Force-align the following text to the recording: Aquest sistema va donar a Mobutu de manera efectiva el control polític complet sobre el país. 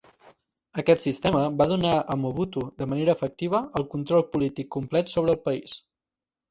Aquest 0.83 1.03
sistema 1.03 1.41
va 1.59 1.67
donar 1.73 1.93
a 1.97 2.17
Mobutu 2.23 2.65
de 2.83 2.89
manera 2.95 3.17
efectiva 3.19 3.63
el 3.83 3.89
control 3.95 4.27
polític 4.35 4.75
complet 4.81 5.17
sobre 5.17 5.37
el 5.37 5.43
país. 5.49 5.83